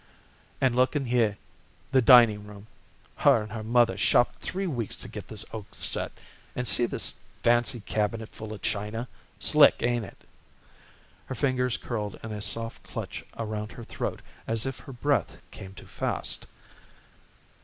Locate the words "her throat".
13.73-14.23